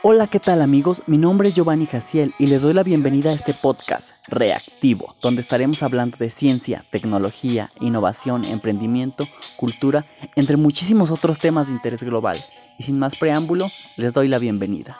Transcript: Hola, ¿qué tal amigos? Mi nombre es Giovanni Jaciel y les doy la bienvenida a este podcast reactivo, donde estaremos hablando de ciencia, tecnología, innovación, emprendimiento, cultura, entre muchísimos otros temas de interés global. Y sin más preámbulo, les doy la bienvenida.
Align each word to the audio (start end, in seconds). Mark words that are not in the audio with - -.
Hola, 0.00 0.28
¿qué 0.28 0.38
tal 0.38 0.62
amigos? 0.62 1.02
Mi 1.08 1.18
nombre 1.18 1.48
es 1.48 1.56
Giovanni 1.56 1.86
Jaciel 1.86 2.32
y 2.38 2.46
les 2.46 2.62
doy 2.62 2.72
la 2.72 2.84
bienvenida 2.84 3.30
a 3.30 3.32
este 3.32 3.52
podcast 3.52 4.06
reactivo, 4.28 5.16
donde 5.20 5.42
estaremos 5.42 5.82
hablando 5.82 6.16
de 6.18 6.30
ciencia, 6.30 6.84
tecnología, 6.92 7.72
innovación, 7.80 8.44
emprendimiento, 8.44 9.26
cultura, 9.56 10.06
entre 10.36 10.56
muchísimos 10.56 11.10
otros 11.10 11.40
temas 11.40 11.66
de 11.66 11.72
interés 11.72 12.00
global. 12.00 12.38
Y 12.78 12.84
sin 12.84 13.00
más 13.00 13.16
preámbulo, 13.16 13.72
les 13.96 14.14
doy 14.14 14.28
la 14.28 14.38
bienvenida. 14.38 14.98